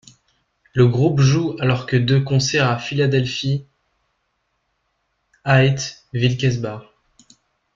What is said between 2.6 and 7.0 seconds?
à Philadelphie aet Wilkes-Barre.